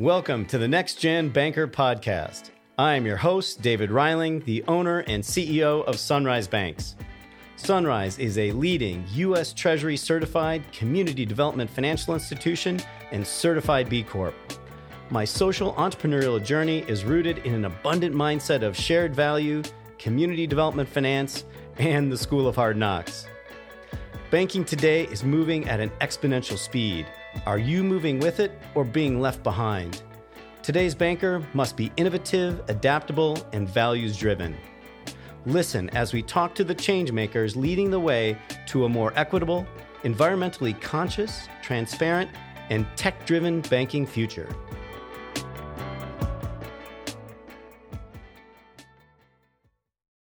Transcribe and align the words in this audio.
Welcome 0.00 0.46
to 0.46 0.56
the 0.56 0.66
Next 0.66 0.94
Gen 0.94 1.28
Banker 1.28 1.68
Podcast. 1.68 2.48
I 2.78 2.94
am 2.94 3.04
your 3.04 3.18
host, 3.18 3.60
David 3.60 3.90
Reiling, 3.90 4.42
the 4.46 4.64
owner 4.66 5.00
and 5.00 5.22
CEO 5.22 5.84
of 5.84 5.98
Sunrise 5.98 6.48
Banks. 6.48 6.96
Sunrise 7.56 8.18
is 8.18 8.38
a 8.38 8.50
leading 8.52 9.04
U.S. 9.12 9.52
Treasury 9.52 9.98
certified 9.98 10.64
community 10.72 11.26
development 11.26 11.68
financial 11.68 12.14
institution 12.14 12.80
and 13.12 13.26
certified 13.26 13.90
B 13.90 14.02
Corp. 14.02 14.34
My 15.10 15.26
social 15.26 15.74
entrepreneurial 15.74 16.42
journey 16.42 16.78
is 16.88 17.04
rooted 17.04 17.36
in 17.40 17.52
an 17.52 17.66
abundant 17.66 18.14
mindset 18.14 18.62
of 18.62 18.74
shared 18.74 19.14
value, 19.14 19.62
community 19.98 20.46
development 20.46 20.88
finance, 20.88 21.44
and 21.76 22.10
the 22.10 22.16
School 22.16 22.48
of 22.48 22.56
Hard 22.56 22.78
Knocks. 22.78 23.26
Banking 24.30 24.64
today 24.64 25.06
is 25.06 25.24
moving 25.24 25.68
at 25.68 25.80
an 25.80 25.90
exponential 26.00 26.56
speed. 26.56 27.04
Are 27.46 27.58
you 27.58 27.82
moving 27.82 28.20
with 28.20 28.38
it 28.38 28.52
or 28.76 28.84
being 28.84 29.20
left 29.20 29.42
behind? 29.42 30.04
Today's 30.62 30.94
banker 30.94 31.44
must 31.52 31.76
be 31.76 31.90
innovative, 31.96 32.62
adaptable, 32.68 33.44
and 33.52 33.68
values 33.68 34.16
driven. 34.16 34.56
Listen 35.46 35.90
as 35.90 36.12
we 36.12 36.22
talk 36.22 36.54
to 36.54 36.62
the 36.62 36.76
changemakers 36.76 37.56
leading 37.56 37.90
the 37.90 37.98
way 37.98 38.38
to 38.68 38.84
a 38.84 38.88
more 38.88 39.12
equitable, 39.16 39.66
environmentally 40.04 40.80
conscious, 40.80 41.48
transparent, 41.60 42.30
and 42.68 42.86
tech 42.94 43.26
driven 43.26 43.62
banking 43.62 44.06
future. 44.06 44.48